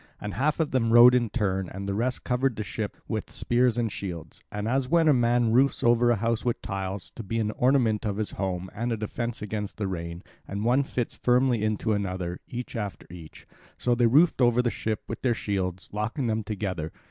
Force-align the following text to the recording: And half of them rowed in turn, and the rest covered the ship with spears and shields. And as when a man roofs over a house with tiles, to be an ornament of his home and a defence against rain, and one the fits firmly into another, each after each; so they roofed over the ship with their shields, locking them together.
And 0.19 0.33
half 0.33 0.59
of 0.59 0.71
them 0.71 0.91
rowed 0.91 1.13
in 1.13 1.29
turn, 1.29 1.69
and 1.69 1.87
the 1.87 1.93
rest 1.93 2.23
covered 2.23 2.55
the 2.55 2.63
ship 2.63 2.97
with 3.07 3.29
spears 3.29 3.77
and 3.77 3.91
shields. 3.91 4.41
And 4.51 4.67
as 4.67 4.89
when 4.89 5.07
a 5.07 5.13
man 5.13 5.51
roofs 5.51 5.83
over 5.83 6.09
a 6.09 6.15
house 6.15 6.43
with 6.43 6.59
tiles, 6.63 7.11
to 7.11 7.21
be 7.21 7.37
an 7.37 7.51
ornament 7.51 8.03
of 8.03 8.17
his 8.17 8.31
home 8.31 8.71
and 8.73 8.91
a 8.91 8.97
defence 8.97 9.43
against 9.43 9.79
rain, 9.79 10.23
and 10.47 10.65
one 10.65 10.81
the 10.81 10.87
fits 10.89 11.15
firmly 11.17 11.63
into 11.63 11.93
another, 11.93 12.39
each 12.47 12.75
after 12.75 13.05
each; 13.11 13.45
so 13.77 13.93
they 13.93 14.07
roofed 14.07 14.41
over 14.41 14.63
the 14.63 14.71
ship 14.71 15.03
with 15.07 15.21
their 15.21 15.35
shields, 15.35 15.89
locking 15.93 16.25
them 16.25 16.41
together. 16.43 16.91